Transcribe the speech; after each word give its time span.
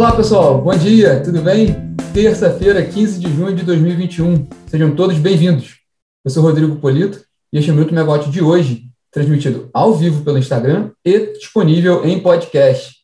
Olá, 0.00 0.16
pessoal. 0.16 0.62
Bom 0.62 0.74
dia. 0.74 1.22
Tudo 1.22 1.42
bem? 1.42 1.94
Terça-feira, 2.14 2.82
15 2.82 3.20
de 3.20 3.30
junho 3.36 3.54
de 3.54 3.62
2021. 3.66 4.48
Sejam 4.66 4.96
todos 4.96 5.18
bem-vindos. 5.18 5.80
Eu 6.24 6.30
sou 6.30 6.42
Rodrigo 6.42 6.76
Polito 6.76 7.22
e 7.52 7.58
este 7.58 7.68
é 7.68 7.72
o 7.74 7.76
Minuto 7.76 7.94
Megote 7.94 8.30
de 8.30 8.40
hoje, 8.40 8.84
transmitido 9.10 9.68
ao 9.74 9.92
vivo 9.92 10.24
pelo 10.24 10.38
Instagram 10.38 10.90
e 11.04 11.34
disponível 11.34 12.02
em 12.02 12.18
podcast. 12.18 12.94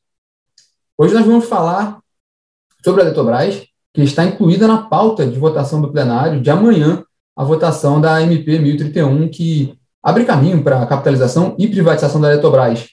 Hoje 0.96 1.12
nós 1.12 1.26
vamos 1.26 1.44
falar 1.44 1.98
sobre 2.82 3.02
a 3.02 3.04
Eletrobras, 3.04 3.62
que 3.92 4.00
está 4.00 4.24
incluída 4.24 4.66
na 4.66 4.78
pauta 4.78 5.26
de 5.26 5.38
votação 5.38 5.82
do 5.82 5.92
plenário 5.92 6.40
de 6.40 6.48
amanhã, 6.48 7.04
a 7.36 7.44
votação 7.44 8.00
da 8.00 8.22
MP 8.22 8.58
1031, 8.58 9.28
que 9.28 9.78
abre 10.02 10.24
caminho 10.24 10.62
para 10.62 10.80
a 10.80 10.86
capitalização 10.86 11.54
e 11.58 11.68
privatização 11.68 12.22
da 12.22 12.32
Eletrobras. 12.32 12.88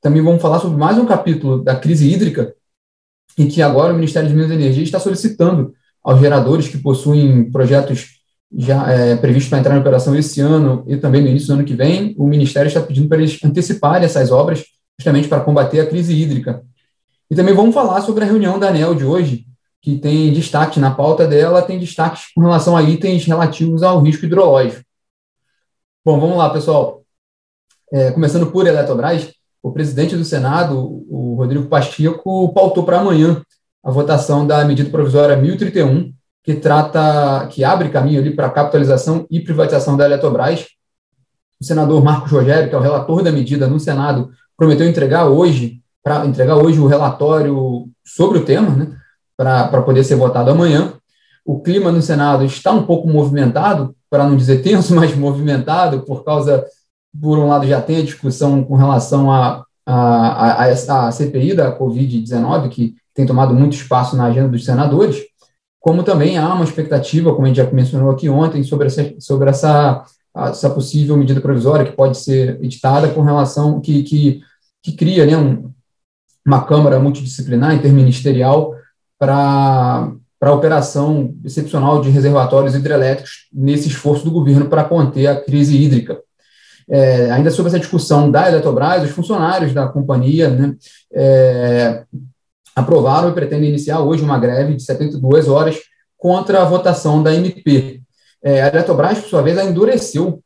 Também 0.00 0.22
vamos 0.22 0.42
falar 0.42 0.58
sobre 0.58 0.76
mais 0.76 0.98
um 0.98 1.06
capítulo 1.06 1.62
da 1.62 1.76
crise 1.76 2.12
hídrica, 2.12 2.57
em 3.38 3.48
que 3.48 3.62
agora 3.62 3.92
o 3.92 3.96
Ministério 3.96 4.28
de 4.28 4.34
Minas 4.34 4.50
e 4.50 4.54
Energia 4.54 4.82
está 4.82 4.98
solicitando 4.98 5.72
aos 6.02 6.20
geradores 6.20 6.68
que 6.68 6.78
possuem 6.78 7.50
projetos 7.50 8.18
já 8.56 8.90
é, 8.90 9.16
previstos 9.16 9.50
para 9.50 9.58
entrar 9.58 9.76
em 9.76 9.80
operação 9.80 10.16
esse 10.16 10.40
ano 10.40 10.84
e 10.86 10.96
também 10.96 11.22
no 11.22 11.28
início 11.28 11.48
do 11.48 11.54
ano 11.54 11.64
que 11.64 11.74
vem, 11.74 12.14
o 12.18 12.26
Ministério 12.26 12.68
está 12.68 12.80
pedindo 12.80 13.08
para 13.08 13.18
eles 13.18 13.38
anteciparem 13.44 14.04
essas 14.04 14.30
obras, 14.30 14.64
justamente 14.98 15.28
para 15.28 15.40
combater 15.40 15.80
a 15.80 15.86
crise 15.86 16.14
hídrica. 16.14 16.62
E 17.30 17.36
também 17.36 17.54
vamos 17.54 17.74
falar 17.74 18.00
sobre 18.00 18.24
a 18.24 18.26
reunião 18.26 18.58
da 18.58 18.68
ANEL 18.68 18.94
de 18.94 19.04
hoje, 19.04 19.44
que 19.82 19.98
tem 19.98 20.32
destaque 20.32 20.80
na 20.80 20.90
pauta 20.90 21.26
dela, 21.26 21.62
tem 21.62 21.78
destaques 21.78 22.32
com 22.34 22.40
relação 22.40 22.76
a 22.76 22.82
itens 22.82 23.24
relativos 23.26 23.82
ao 23.82 24.00
risco 24.00 24.24
hidrológico. 24.24 24.82
Bom, 26.04 26.18
vamos 26.18 26.38
lá, 26.38 26.48
pessoal. 26.50 27.02
É, 27.92 28.10
começando 28.10 28.50
por 28.50 28.66
Eletrobras, 28.66 29.30
o 29.62 29.72
presidente 29.72 30.16
do 30.16 30.24
Senado, 30.24 31.04
o 31.08 31.34
Rodrigo 31.36 31.66
Pacheco, 31.66 32.52
pautou 32.52 32.84
para 32.84 33.00
amanhã 33.00 33.42
a 33.82 33.90
votação 33.90 34.46
da 34.46 34.64
medida 34.64 34.90
provisória 34.90 35.36
1031, 35.36 36.12
que 36.42 36.54
trata, 36.54 37.46
que 37.48 37.64
abre 37.64 37.90
caminho 37.90 38.20
ali 38.20 38.34
para 38.34 38.46
a 38.46 38.50
capitalização 38.50 39.26
e 39.30 39.40
privatização 39.40 39.96
da 39.96 40.06
Eletrobras. 40.06 40.66
O 41.60 41.64
senador 41.64 42.02
Marcos 42.02 42.30
Rogério, 42.30 42.68
que 42.68 42.74
é 42.74 42.78
o 42.78 42.82
relator 42.82 43.22
da 43.22 43.32
medida 43.32 43.66
no 43.66 43.80
Senado, 43.80 44.30
prometeu 44.56 44.88
entregar 44.88 45.26
hoje, 45.26 45.80
para 46.02 46.24
entregar 46.24 46.56
hoje 46.56 46.78
o 46.78 46.86
relatório 46.86 47.88
sobre 48.04 48.38
o 48.38 48.44
tema, 48.44 48.70
né, 48.70 48.96
para 49.36 49.82
poder 49.82 50.04
ser 50.04 50.14
votado 50.14 50.50
amanhã. 50.50 50.94
O 51.44 51.60
clima 51.60 51.90
no 51.90 52.00
Senado 52.00 52.44
está 52.44 52.72
um 52.72 52.84
pouco 52.84 53.08
movimentado, 53.08 53.94
para 54.08 54.24
não 54.24 54.36
dizer 54.36 54.62
tenso, 54.62 54.94
mas 54.96 55.16
movimentado, 55.16 56.02
por 56.02 56.24
causa 56.24 56.64
por 57.20 57.38
um 57.38 57.48
lado, 57.48 57.66
já 57.66 57.80
tem 57.80 57.98
a 57.98 58.04
discussão 58.04 58.62
com 58.62 58.76
relação 58.76 59.32
à 59.32 59.64
a, 59.86 59.94
a, 59.94 60.64
a, 60.66 61.08
a, 61.08 61.12
CPI 61.12 61.54
da 61.54 61.76
Covid-19, 61.76 62.68
que 62.68 62.94
tem 63.14 63.24
tomado 63.24 63.54
muito 63.54 63.72
espaço 63.72 64.16
na 64.16 64.26
agenda 64.26 64.48
dos 64.48 64.64
senadores, 64.64 65.24
como 65.80 66.02
também 66.02 66.36
há 66.36 66.52
uma 66.52 66.64
expectativa, 66.64 67.32
como 67.32 67.46
a 67.46 67.48
gente 67.48 67.56
já 67.56 67.70
mencionou 67.70 68.10
aqui 68.10 68.28
ontem, 68.28 68.62
sobre 68.62 68.88
essa, 68.88 69.14
sobre 69.18 69.48
essa, 69.48 70.04
essa 70.36 70.68
possível 70.68 71.16
medida 71.16 71.40
provisória 71.40 71.86
que 71.86 71.96
pode 71.96 72.18
ser 72.18 72.62
editada 72.62 73.08
com 73.08 73.22
relação, 73.22 73.80
que, 73.80 74.02
que, 74.02 74.42
que 74.82 74.92
cria 74.92 75.24
né, 75.24 75.38
um, 75.38 75.72
uma 76.46 76.64
Câmara 76.64 77.00
multidisciplinar, 77.00 77.74
interministerial, 77.74 78.74
para 79.18 80.12
a 80.42 80.52
operação 80.52 81.34
excepcional 81.44 82.02
de 82.02 82.10
reservatórios 82.10 82.74
hidrelétricos 82.74 83.48
nesse 83.52 83.88
esforço 83.88 84.24
do 84.24 84.30
governo 84.30 84.68
para 84.68 84.84
conter 84.84 85.26
a 85.26 85.40
crise 85.40 85.76
hídrica. 85.76 86.20
É, 86.90 87.30
ainda 87.30 87.50
sobre 87.50 87.68
essa 87.68 87.78
discussão 87.78 88.30
da 88.30 88.48
Eletrobras, 88.48 89.04
os 89.04 89.10
funcionários 89.10 89.74
da 89.74 89.88
companhia 89.88 90.48
né, 90.48 90.74
é, 91.12 92.04
aprovaram 92.74 93.28
e 93.28 93.34
pretendem 93.34 93.68
iniciar 93.68 94.00
hoje 94.00 94.22
uma 94.22 94.38
greve 94.38 94.74
de 94.74 94.82
72 94.82 95.48
horas 95.48 95.78
contra 96.16 96.62
a 96.62 96.64
votação 96.64 97.22
da 97.22 97.34
MP. 97.34 98.00
É, 98.42 98.62
a 98.62 98.68
Eletrobras, 98.68 99.18
por 99.18 99.28
sua 99.28 99.42
vez, 99.42 99.58
endureceu 99.58 100.42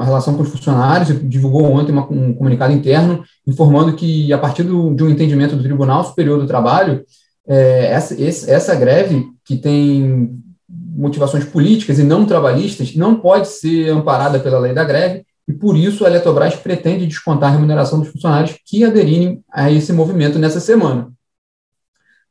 a 0.00 0.04
relação 0.04 0.34
com 0.34 0.42
os 0.42 0.48
funcionários 0.48 1.20
divulgou 1.28 1.64
ontem 1.64 1.92
uma, 1.92 2.04
um 2.10 2.34
comunicado 2.34 2.72
interno 2.72 3.22
informando 3.46 3.94
que, 3.94 4.32
a 4.32 4.38
partir 4.38 4.64
do, 4.64 4.92
de 4.94 5.04
um 5.04 5.10
entendimento 5.10 5.54
do 5.54 5.62
Tribunal 5.62 6.04
Superior 6.04 6.40
do 6.40 6.48
Trabalho, 6.48 7.04
é, 7.46 7.86
essa, 7.86 8.20
esse, 8.20 8.50
essa 8.50 8.74
greve, 8.74 9.24
que 9.44 9.56
tem 9.56 10.42
motivações 10.68 11.44
políticas 11.44 11.98
e 11.98 12.02
não 12.02 12.26
trabalhistas, 12.26 12.96
não 12.96 13.14
pode 13.16 13.48
ser 13.48 13.90
amparada 13.90 14.40
pela 14.40 14.58
lei 14.58 14.72
da 14.72 14.82
greve, 14.82 15.24
e 15.48 15.52
por 15.52 15.76
isso 15.76 16.04
a 16.04 16.08
Eletrobras 16.08 16.56
pretende 16.56 17.06
descontar 17.06 17.50
a 17.50 17.52
remuneração 17.52 18.00
dos 18.00 18.08
funcionários 18.08 18.58
que 18.64 18.84
aderirem 18.84 19.44
a 19.50 19.70
esse 19.70 19.92
movimento 19.92 20.38
nessa 20.38 20.60
semana. 20.60 21.12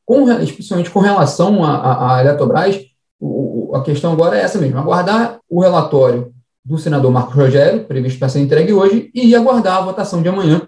Com, 0.05 0.29
especialmente 0.41 0.89
com 0.89 0.99
relação 0.99 1.63
à 1.63 2.19
Eletrobras, 2.21 2.79
o, 3.19 3.71
a 3.75 3.81
questão 3.83 4.11
agora 4.11 4.37
é 4.37 4.41
essa 4.41 4.59
mesmo: 4.59 4.77
aguardar 4.77 5.39
o 5.49 5.61
relatório 5.61 6.33
do 6.63 6.77
senador 6.77 7.11
Marcos 7.11 7.35
Rogério, 7.35 7.85
previsto 7.85 8.19
para 8.19 8.29
ser 8.29 8.39
entregue 8.39 8.73
hoje, 8.73 9.11
e 9.13 9.35
aguardar 9.35 9.77
a 9.77 9.85
votação 9.85 10.21
de 10.21 10.27
amanhã, 10.27 10.61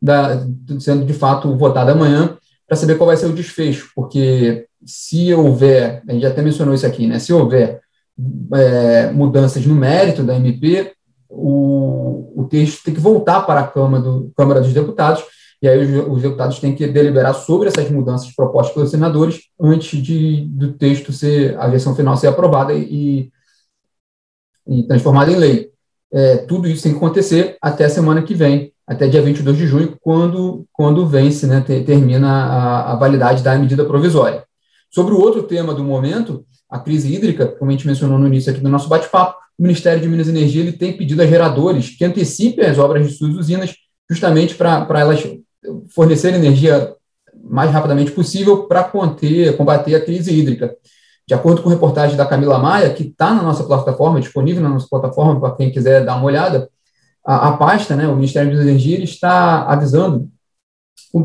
da, 0.00 0.44
sendo 0.80 1.04
de 1.04 1.12
fato 1.12 1.56
votada 1.56 1.92
amanhã, 1.92 2.36
para 2.66 2.76
saber 2.76 2.96
qual 2.96 3.06
vai 3.06 3.16
ser 3.16 3.26
o 3.26 3.34
desfecho, 3.34 3.90
porque 3.94 4.66
se 4.84 5.32
houver, 5.32 6.02
a 6.08 6.12
gente 6.12 6.26
até 6.26 6.42
mencionou 6.42 6.74
isso 6.74 6.86
aqui, 6.86 7.06
né? 7.06 7.18
Se 7.18 7.32
houver 7.32 7.80
é, 8.54 9.10
mudanças 9.10 9.64
no 9.66 9.74
mérito 9.74 10.22
da 10.22 10.34
MP, 10.34 10.92
o, 11.32 12.42
o 12.42 12.44
texto 12.44 12.84
tem 12.84 12.92
que 12.94 13.00
voltar 13.00 13.42
para 13.42 13.60
a 13.60 13.66
Câmara, 13.66 14.02
do, 14.02 14.32
Câmara 14.36 14.60
dos 14.60 14.72
Deputados, 14.72 15.24
e 15.62 15.68
aí 15.68 15.78
os, 15.78 16.08
os, 16.08 16.22
deputados 16.22 16.58
têm 16.58 16.74
que 16.74 16.86
deliberar 16.86 17.34
sobre 17.34 17.68
essas 17.68 17.88
mudanças 17.90 18.34
propostas 18.34 18.74
pelos 18.74 18.90
senadores 18.90 19.42
antes 19.60 20.02
de, 20.02 20.44
do 20.48 20.72
texto 20.72 21.12
ser, 21.12 21.58
a 21.58 21.68
versão 21.68 21.94
final 21.94 22.16
ser 22.16 22.26
aprovada 22.26 22.74
e, 22.74 23.30
e 24.66 24.82
transformada 24.84 25.30
em 25.30 25.36
lei. 25.36 25.70
É, 26.12 26.38
tudo 26.38 26.68
isso 26.68 26.82
tem 26.82 26.92
que 26.92 26.98
acontecer 26.98 27.56
até 27.62 27.86
a 27.86 27.90
semana 27.90 28.22
que 28.22 28.34
vem, 28.34 28.72
até 28.86 29.08
dia 29.08 29.22
22 29.22 29.56
de 29.56 29.66
junho, 29.66 29.96
quando, 30.00 30.66
quando 30.72 31.06
vence, 31.06 31.46
né, 31.46 31.60
termina 31.60 32.28
a, 32.28 32.92
a 32.92 32.96
validade 32.96 33.42
da 33.42 33.56
medida 33.56 33.84
provisória. 33.84 34.44
Sobre 34.90 35.14
o 35.14 35.20
outro 35.20 35.44
tema 35.44 35.72
do 35.72 35.82
momento, 35.82 36.44
a 36.68 36.78
crise 36.78 37.14
hídrica, 37.14 37.46
como 37.46 37.70
a 37.70 37.72
gente 37.72 37.86
mencionou 37.86 38.18
no 38.18 38.26
início 38.26 38.52
aqui 38.52 38.60
do 38.60 38.68
nosso 38.68 38.88
bate-papo, 38.88 39.41
o 39.58 39.62
Ministério 39.62 40.00
de 40.00 40.08
Minas 40.08 40.26
e 40.26 40.30
Energia 40.30 40.62
ele 40.62 40.72
tem 40.72 40.96
pedido 40.96 41.22
a 41.22 41.26
geradores 41.26 41.90
que 41.90 42.04
antecipem 42.04 42.64
as 42.64 42.78
obras 42.78 43.06
de 43.06 43.14
suas 43.14 43.34
usinas, 43.34 43.74
justamente 44.10 44.54
para 44.54 45.00
elas 45.00 45.22
fornecer 45.94 46.34
energia 46.34 46.94
mais 47.44 47.70
rapidamente 47.70 48.12
possível 48.12 48.64
para 48.64 48.84
conter, 48.84 49.56
combater 49.56 49.94
a 49.94 50.04
crise 50.04 50.32
hídrica. 50.32 50.74
De 51.26 51.34
acordo 51.34 51.62
com 51.62 51.68
reportagem 51.68 52.16
da 52.16 52.26
Camila 52.26 52.58
Maia, 52.58 52.92
que 52.92 53.04
está 53.04 53.32
na 53.32 53.42
nossa 53.42 53.64
plataforma, 53.64 54.20
disponível 54.20 54.62
na 54.62 54.68
nossa 54.68 54.88
plataforma, 54.88 55.40
para 55.40 55.54
quem 55.54 55.70
quiser 55.70 56.04
dar 56.04 56.16
uma 56.16 56.24
olhada, 56.24 56.68
a, 57.24 57.48
a 57.48 57.56
pasta, 57.56 57.94
né, 57.94 58.08
o 58.08 58.16
Ministério 58.16 58.50
de 58.50 58.60
Energia, 58.60 59.02
está 59.02 59.62
avisando, 59.64 60.28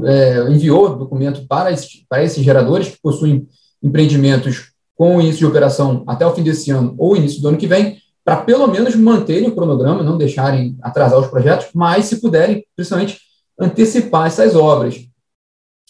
é, 0.05 0.49
enviou 0.49 0.95
documento 0.95 1.45
para, 1.47 1.73
para 2.07 2.23
esses 2.23 2.43
geradores 2.43 2.89
que 2.89 3.01
possuem 3.01 3.47
empreendimentos 3.81 4.71
com 4.95 5.21
início 5.21 5.39
de 5.39 5.45
operação 5.45 6.03
até 6.07 6.25
o 6.25 6.33
fim 6.33 6.43
desse 6.43 6.71
ano 6.71 6.95
ou 6.97 7.16
início 7.16 7.41
do 7.41 7.47
ano 7.47 7.57
que 7.57 7.67
vem, 7.67 7.97
para 8.27 8.41
pelo 8.41 8.67
menos 8.67 8.93
manterem 8.93 9.47
o 9.47 9.55
cronograma, 9.55 10.03
não 10.03 10.17
deixarem 10.17 10.77
atrasar 10.81 11.17
os 11.17 11.27
projetos, 11.27 11.67
mas 11.73 12.07
se 12.07 12.19
puderem, 12.19 12.67
principalmente, 12.75 13.21
antecipar 13.57 14.27
essas 14.27 14.53
obras. 14.53 15.07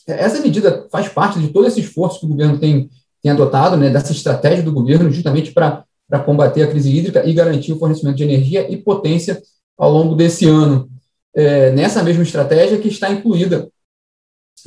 Essa 0.05 0.39
medida 0.39 0.85
faz 0.91 1.09
parte 1.09 1.39
de 1.39 1.47
todo 1.47 1.65
esse 1.65 1.79
esforço 1.79 2.19
que 2.19 2.27
o 2.27 2.29
governo 2.29 2.59
tem, 2.59 2.91
tem 3.23 3.31
adotado, 3.31 3.75
né, 3.75 3.89
dessa 3.89 4.11
estratégia 4.11 4.63
do 4.63 4.71
governo, 4.71 5.11
justamente 5.11 5.51
para 5.51 5.83
combater 6.27 6.61
a 6.61 6.67
crise 6.67 6.95
hídrica 6.95 7.27
e 7.27 7.33
garantir 7.33 7.73
o 7.73 7.79
fornecimento 7.79 8.17
de 8.17 8.25
energia 8.25 8.71
e 8.71 8.77
potência 8.77 9.41
ao 9.75 9.91
longo 9.91 10.13
desse 10.13 10.47
ano. 10.47 10.87
É, 11.35 11.71
nessa 11.71 12.03
mesma 12.03 12.21
estratégia 12.21 12.77
que 12.77 12.87
está 12.87 13.09
incluída, 13.09 13.67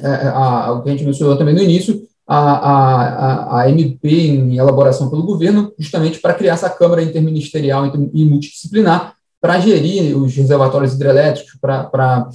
é, 0.00 0.08
a, 0.26 0.72
o 0.72 0.82
que 0.82 0.88
a 0.88 0.92
gente 0.92 1.04
mencionou 1.04 1.38
também 1.38 1.54
no 1.54 1.62
início, 1.62 2.04
a, 2.32 2.38
a, 2.38 3.60
a, 3.62 3.70
MP 3.70 4.08
em 4.08 4.56
elaboração 4.56 5.10
pelo 5.10 5.24
governo, 5.24 5.72
justamente 5.76 6.20
para 6.20 6.32
criar 6.32 6.52
essa 6.54 6.70
Câmara 6.70 7.02
Interministerial 7.02 7.90
e 8.14 8.24
Multidisciplinar 8.24 9.14
para 9.40 9.58
gerir 9.58 10.16
os 10.16 10.32
reservatórios 10.36 10.92
hidrelétricos, 10.92 11.58
para 11.60 12.28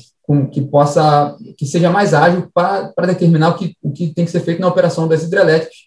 que 0.51 0.61
possa, 0.63 1.37
que 1.57 1.65
seja 1.65 1.89
mais 1.89 2.13
ágil 2.13 2.49
para, 2.53 2.91
determinar 3.07 3.51
o 3.51 3.53
que, 3.53 3.77
o 3.81 3.89
que 3.93 4.13
tem 4.13 4.25
que 4.25 4.31
ser 4.31 4.41
feito 4.41 4.59
na 4.59 4.67
operação 4.67 5.07
das 5.07 5.23
hidrelétricas, 5.23 5.77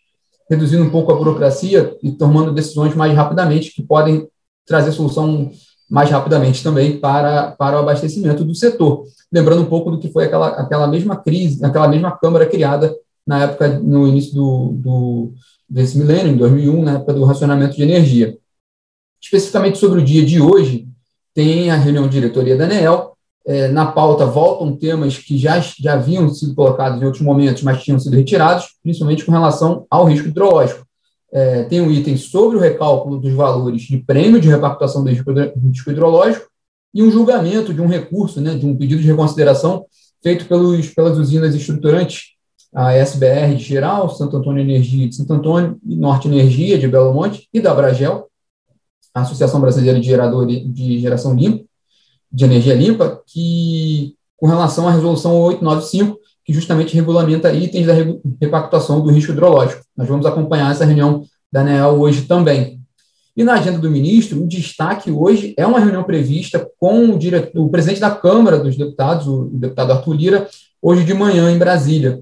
reduzindo 0.48 0.84
um 0.84 0.90
pouco 0.90 1.12
a 1.12 1.16
burocracia 1.16 1.94
e 2.02 2.10
tomando 2.10 2.54
decisões 2.54 2.94
mais 2.94 3.14
rapidamente, 3.14 3.74
que 3.74 3.82
podem 3.82 4.26
trazer 4.66 4.92
solução 4.92 5.50
mais 5.90 6.08
rapidamente 6.08 6.62
também 6.62 6.98
para, 6.98 7.50
para 7.58 7.76
o 7.76 7.80
abastecimento 7.80 8.42
do 8.42 8.54
setor. 8.54 9.04
Lembrando 9.30 9.62
um 9.62 9.66
pouco 9.66 9.90
do 9.90 9.98
que 9.98 10.10
foi 10.10 10.24
aquela, 10.24 10.48
aquela 10.48 10.86
mesma 10.86 11.16
crise, 11.16 11.62
aquela 11.62 11.88
mesma 11.88 12.12
Câmara 12.12 12.46
criada 12.46 12.94
na 13.28 13.42
época, 13.42 13.78
no 13.78 14.08
início 14.08 14.34
do, 14.34 14.72
do, 14.72 15.32
desse 15.68 15.98
milênio, 15.98 16.32
em 16.32 16.36
2001, 16.38 16.82
na 16.82 16.94
época 16.94 17.12
do 17.12 17.24
racionamento 17.24 17.76
de 17.76 17.82
energia. 17.82 18.38
Especificamente 19.20 19.76
sobre 19.76 20.00
o 20.00 20.04
dia 20.04 20.24
de 20.24 20.40
hoje, 20.40 20.88
tem 21.34 21.70
a 21.70 21.76
reunião 21.76 22.08
de 22.08 22.18
diretoria 22.18 22.56
da 22.56 22.64
ANEEL, 22.64 23.12
é, 23.46 23.68
na 23.68 23.92
pauta 23.92 24.24
voltam 24.24 24.74
temas 24.74 25.18
que 25.18 25.36
já, 25.36 25.60
já 25.60 25.92
haviam 25.92 26.28
sido 26.30 26.54
colocados 26.54 27.00
em 27.00 27.04
outros 27.04 27.22
momentos, 27.22 27.62
mas 27.62 27.82
tinham 27.82 27.98
sido 27.98 28.16
retirados, 28.16 28.68
principalmente 28.82 29.26
com 29.26 29.32
relação 29.32 29.86
ao 29.90 30.06
risco 30.06 30.28
hidrológico. 30.28 30.86
É, 31.30 31.64
tem 31.64 31.82
um 31.82 31.90
item 31.90 32.16
sobre 32.16 32.56
o 32.56 32.60
recálculo 32.60 33.18
dos 33.18 33.34
valores 33.34 33.82
de 33.82 33.98
prêmio 33.98 34.40
de 34.40 34.48
repactuação 34.48 35.04
do 35.04 35.10
risco, 35.10 35.90
hidrológico 35.90 36.46
e 36.94 37.02
um 37.02 37.10
julgamento 37.10 37.74
de 37.74 37.82
um 37.82 37.86
recurso, 37.86 38.40
né, 38.40 38.54
de 38.54 38.64
um 38.64 38.74
pedido 38.74 39.02
de 39.02 39.08
reconsideração 39.08 39.84
feito 40.22 40.46
pelos, 40.46 40.88
pelas 40.88 41.18
usinas 41.18 41.54
estruturantes, 41.54 42.37
a 42.74 42.92
SBR 42.92 43.54
de 43.54 43.64
Geral, 43.64 44.08
Santo 44.10 44.36
Antônio 44.36 44.62
Energia 44.62 45.08
de 45.08 45.14
Santo 45.14 45.32
Antônio, 45.32 45.78
Norte 45.82 46.28
Energia 46.28 46.78
de 46.78 46.88
Belo 46.88 47.12
Monte 47.12 47.48
e 47.52 47.60
da 47.60 47.74
Bragel, 47.74 48.28
a 49.14 49.22
Associação 49.22 49.60
Brasileira 49.60 49.98
de, 49.98 50.06
Gerador, 50.06 50.46
de 50.46 50.98
Geração 50.98 51.34
Limpa, 51.34 51.64
de 52.30 52.44
Energia 52.44 52.74
Limpa, 52.74 53.22
que, 53.26 54.14
com 54.36 54.46
relação 54.46 54.86
à 54.86 54.92
resolução 54.92 55.40
895, 55.40 56.18
que 56.44 56.52
justamente 56.52 56.94
regulamenta 56.94 57.52
itens 57.52 57.86
da 57.86 57.94
repactuação 58.40 59.00
do 59.00 59.10
risco 59.10 59.32
hidrológico. 59.32 59.82
Nós 59.96 60.08
vamos 60.08 60.24
acompanhar 60.24 60.72
essa 60.72 60.84
reunião 60.84 61.22
da 61.52 61.60
ANEEL 61.60 62.00
hoje 62.00 62.22
também. 62.22 62.78
E 63.36 63.44
na 63.44 63.54
agenda 63.54 63.78
do 63.78 63.90
ministro, 63.90 64.42
o 64.42 64.48
destaque 64.48 65.10
hoje 65.10 65.54
é 65.56 65.66
uma 65.66 65.78
reunião 65.78 66.02
prevista 66.02 66.68
com 66.78 67.10
o, 67.10 67.18
diretor, 67.18 67.60
o 67.60 67.68
presidente 67.68 68.00
da 68.00 68.10
Câmara 68.10 68.58
dos 68.58 68.76
Deputados, 68.76 69.28
o 69.28 69.44
deputado 69.52 69.92
Arthur 69.92 70.14
Lira, 70.14 70.48
hoje 70.82 71.04
de 71.04 71.14
manhã 71.14 71.50
em 71.50 71.58
Brasília. 71.58 72.20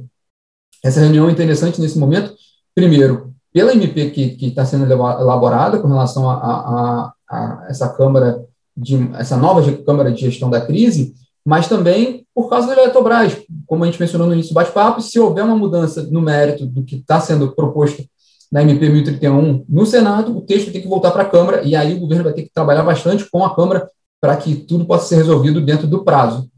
Essa 0.86 1.00
reunião 1.00 1.28
é 1.28 1.32
interessante 1.32 1.80
nesse 1.80 1.98
momento, 1.98 2.32
primeiro, 2.72 3.34
pela 3.52 3.72
MP 3.72 4.10
que 4.10 4.46
está 4.46 4.64
sendo 4.64 4.84
elaborada 4.84 5.80
com 5.80 5.88
relação 5.88 6.30
a, 6.30 6.34
a, 6.34 7.12
a, 7.28 7.66
essa 7.68 7.88
Câmara, 7.88 8.44
de, 8.76 8.96
essa 9.14 9.36
nova 9.36 9.60
Câmara 9.84 10.12
de 10.12 10.20
Gestão 10.20 10.48
da 10.48 10.60
Crise, 10.60 11.12
mas 11.44 11.68
também 11.68 12.24
por 12.32 12.48
causa 12.48 12.68
da 12.68 12.80
Eletrobras, 12.80 13.36
como 13.66 13.82
a 13.82 13.86
gente 13.86 13.98
mencionou 13.98 14.28
no 14.28 14.34
início 14.34 14.52
do 14.52 14.54
bate-papo, 14.54 15.00
se 15.00 15.18
houver 15.18 15.42
uma 15.42 15.56
mudança 15.56 16.04
no 16.04 16.20
mérito 16.20 16.64
do 16.64 16.84
que 16.84 16.96
está 16.96 17.20
sendo 17.20 17.50
proposto 17.50 18.04
na 18.52 18.62
MP 18.62 18.88
1031 18.88 19.64
no 19.68 19.86
Senado, 19.86 20.36
o 20.36 20.42
texto 20.42 20.70
tem 20.70 20.80
que 20.80 20.86
voltar 20.86 21.10
para 21.10 21.24
a 21.24 21.28
Câmara, 21.28 21.62
e 21.64 21.74
aí 21.74 21.94
o 21.94 22.00
governo 22.00 22.22
vai 22.22 22.32
ter 22.32 22.44
que 22.44 22.52
trabalhar 22.54 22.84
bastante 22.84 23.28
com 23.28 23.44
a 23.44 23.56
Câmara 23.56 23.90
para 24.20 24.36
que 24.36 24.54
tudo 24.54 24.86
possa 24.86 25.08
ser 25.08 25.16
resolvido 25.16 25.60
dentro 25.60 25.88
do 25.88 26.04
prazo. 26.04 26.48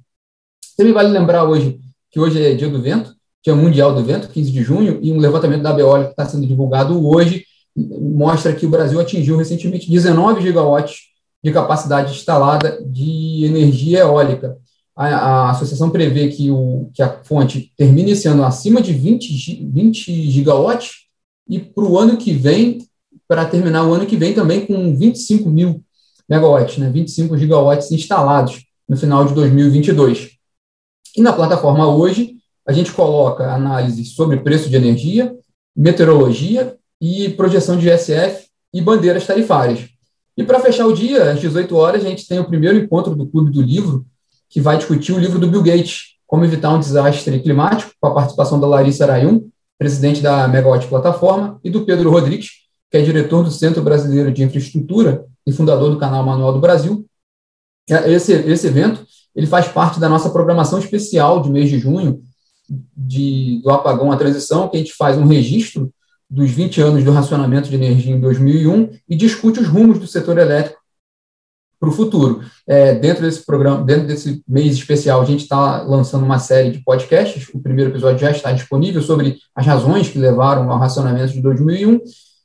Também 0.76 0.92
vale 0.92 1.08
lembrar 1.08 1.44
hoje 1.44 1.80
que 2.10 2.20
hoje 2.20 2.44
é 2.44 2.54
dia 2.54 2.68
do 2.68 2.82
vento, 2.82 3.16
Dia 3.44 3.54
Mundial 3.54 3.94
do 3.94 4.04
Vento, 4.04 4.28
15 4.28 4.50
de 4.50 4.62
junho, 4.62 4.98
e 5.02 5.12
um 5.12 5.18
levantamento 5.18 5.62
da 5.62 5.72
Beoli 5.72 6.04
que 6.04 6.10
está 6.10 6.26
sendo 6.26 6.46
divulgado 6.46 7.06
hoje 7.06 7.44
mostra 7.76 8.52
que 8.52 8.66
o 8.66 8.70
Brasil 8.70 8.98
atingiu 9.00 9.36
recentemente 9.36 9.90
19 9.90 10.42
gigawatts 10.42 11.08
de 11.42 11.52
capacidade 11.52 12.12
instalada 12.12 12.82
de 12.84 13.44
energia 13.44 14.00
eólica. 14.00 14.56
A, 14.96 15.06
a 15.06 15.50
associação 15.50 15.90
prevê 15.90 16.28
que, 16.28 16.50
o, 16.50 16.90
que 16.92 17.02
a 17.02 17.22
fonte 17.22 17.72
termine 17.76 18.12
esse 18.12 18.26
ano 18.26 18.44
acima 18.44 18.82
de 18.82 18.92
20, 18.92 19.68
20 19.72 20.30
gigawatts 20.30 21.06
e 21.48 21.60
para 21.60 21.84
o 21.84 21.96
ano 21.96 22.16
que 22.16 22.32
vem, 22.32 22.78
para 23.28 23.44
terminar 23.44 23.86
o 23.86 23.94
ano 23.94 24.06
que 24.06 24.16
vem 24.16 24.34
também 24.34 24.66
com 24.66 24.96
25 24.96 25.48
mil 25.48 25.82
megawatts, 26.28 26.78
né, 26.78 26.90
25 26.90 27.38
gigawatts 27.38 27.92
instalados 27.92 28.64
no 28.88 28.96
final 28.96 29.24
de 29.24 29.34
2022. 29.34 30.30
E 31.16 31.22
na 31.22 31.32
plataforma 31.32 31.88
hoje, 31.88 32.37
a 32.68 32.72
gente 32.72 32.92
coloca 32.92 33.50
análise 33.50 34.04
sobre 34.04 34.36
preço 34.40 34.68
de 34.68 34.76
energia, 34.76 35.34
meteorologia 35.74 36.76
e 37.00 37.30
projeção 37.30 37.78
de 37.78 37.88
ISF 37.88 38.46
e 38.74 38.82
bandeiras 38.82 39.26
tarifárias. 39.26 39.88
E 40.36 40.44
para 40.44 40.60
fechar 40.60 40.86
o 40.86 40.92
dia, 40.92 41.30
às 41.30 41.40
18 41.40 41.74
horas, 41.74 42.04
a 42.04 42.08
gente 42.08 42.28
tem 42.28 42.38
o 42.38 42.44
primeiro 42.44 42.76
encontro 42.76 43.16
do 43.16 43.26
Clube 43.26 43.50
do 43.50 43.62
Livro, 43.62 44.04
que 44.50 44.60
vai 44.60 44.76
discutir 44.76 45.12
o 45.12 45.18
livro 45.18 45.38
do 45.38 45.48
Bill 45.48 45.62
Gates, 45.62 46.18
Como 46.26 46.44
Evitar 46.44 46.74
um 46.74 46.78
Desastre 46.78 47.40
Climático, 47.40 47.92
com 47.98 48.08
a 48.08 48.14
participação 48.14 48.60
da 48.60 48.66
Larissa 48.66 49.04
Arayun, 49.04 49.48
presidente 49.78 50.20
da 50.20 50.46
Megawatt 50.46 50.86
Plataforma, 50.88 51.58
e 51.64 51.70
do 51.70 51.86
Pedro 51.86 52.10
Rodrigues, 52.10 52.50
que 52.90 52.98
é 52.98 53.02
diretor 53.02 53.42
do 53.42 53.50
Centro 53.50 53.82
Brasileiro 53.82 54.30
de 54.30 54.42
Infraestrutura 54.42 55.24
e 55.46 55.52
fundador 55.52 55.90
do 55.90 55.98
canal 55.98 56.22
Manual 56.22 56.52
do 56.52 56.60
Brasil. 56.60 57.06
Esse, 57.88 58.34
esse 58.34 58.66
evento 58.66 59.06
ele 59.34 59.46
faz 59.46 59.68
parte 59.68 59.98
da 59.98 60.08
nossa 60.08 60.28
programação 60.28 60.78
especial 60.78 61.40
de 61.40 61.50
mês 61.50 61.70
de 61.70 61.78
junho, 61.78 62.22
de, 62.96 63.60
do 63.62 63.70
apagão 63.70 64.12
à 64.12 64.16
transição, 64.16 64.68
que 64.68 64.76
a 64.76 64.80
gente 64.80 64.94
faz 64.94 65.16
um 65.16 65.26
registro 65.26 65.92
dos 66.28 66.50
20 66.50 66.80
anos 66.80 67.04
do 67.04 67.12
racionamento 67.12 67.68
de 67.68 67.74
energia 67.74 68.14
em 68.14 68.20
2001 68.20 68.90
e 69.08 69.16
discute 69.16 69.60
os 69.60 69.66
rumos 69.66 69.98
do 69.98 70.06
setor 70.06 70.38
elétrico 70.38 70.78
para 71.80 71.88
o 71.88 71.92
futuro. 71.92 72.42
É, 72.66 72.94
dentro 72.94 73.22
desse 73.22 73.44
programa, 73.46 73.84
dentro 73.84 74.06
desse 74.06 74.42
mês 74.46 74.74
especial, 74.74 75.22
a 75.22 75.24
gente 75.24 75.42
está 75.42 75.82
lançando 75.82 76.24
uma 76.24 76.38
série 76.38 76.70
de 76.70 76.82
podcasts. 76.82 77.48
O 77.54 77.60
primeiro 77.60 77.90
episódio 77.90 78.18
já 78.18 78.30
está 78.30 78.52
disponível 78.52 79.00
sobre 79.00 79.38
as 79.54 79.64
razões 79.64 80.08
que 80.08 80.18
levaram 80.18 80.70
ao 80.70 80.78
racionamento 80.78 81.32
de 81.32 81.40
2001. 81.40 82.00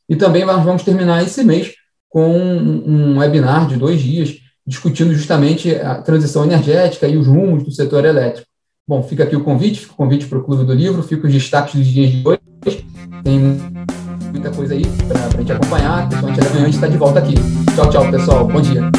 E 0.08 0.16
também 0.16 0.46
nós 0.46 0.64
vamos 0.64 0.84
terminar 0.84 1.24
esse 1.24 1.44
mês 1.44 1.74
com 2.08 2.38
um 2.38 3.18
webinar 3.18 3.68
de 3.68 3.76
dois 3.76 4.00
dias 4.00 4.38
discutindo 4.66 5.14
justamente 5.14 5.76
a 5.76 6.02
transição 6.02 6.46
energética 6.46 7.08
e 7.08 7.18
os 7.18 7.28
rumos 7.28 7.64
do 7.64 7.72
setor 7.72 8.06
elétrico. 8.06 8.48
Bom, 8.86 9.02
fica 9.02 9.24
aqui 9.24 9.34
o 9.34 9.44
convite, 9.46 9.80
fica 9.80 9.94
o 9.94 9.96
convite 9.96 10.26
para 10.26 10.38
o 10.38 10.44
Clube 10.44 10.66
do 10.66 10.74
Livro, 10.74 11.02
fica 11.04 11.26
os 11.26 11.32
destaques 11.32 11.76
dos 11.76 11.88
dias 11.88 12.12
de 12.12 12.22
hoje. 12.28 12.86
Tem 13.24 13.40
muita 14.30 14.52
coisa 14.52 14.74
aí 14.74 14.84
para 15.08 15.26
a 15.26 15.30
gente 15.30 15.52
acompanhar, 15.54 16.10
amanhã 16.14 16.36
a 16.38 16.66
gente 16.66 16.76
está 16.76 16.88
de 16.88 16.98
volta 16.98 17.20
aqui. 17.20 17.36
Tchau, 17.76 17.90
tchau, 17.90 18.12
pessoal. 18.12 18.46
Bom 18.46 18.60
dia. 18.60 18.92